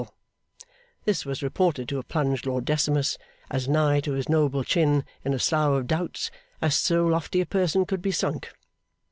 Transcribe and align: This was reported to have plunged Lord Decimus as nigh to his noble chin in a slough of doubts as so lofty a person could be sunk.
This 1.05 1.25
was 1.27 1.43
reported 1.43 1.87
to 1.89 1.97
have 1.97 2.07
plunged 2.07 2.47
Lord 2.47 2.65
Decimus 2.65 3.19
as 3.51 3.67
nigh 3.67 3.99
to 3.99 4.13
his 4.13 4.27
noble 4.27 4.63
chin 4.63 5.05
in 5.23 5.31
a 5.31 5.37
slough 5.37 5.73
of 5.73 5.85
doubts 5.85 6.31
as 6.59 6.73
so 6.75 7.05
lofty 7.05 7.39
a 7.39 7.45
person 7.45 7.85
could 7.85 8.01
be 8.01 8.09
sunk. 8.11 8.51